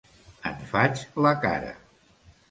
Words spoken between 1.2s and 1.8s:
la cara!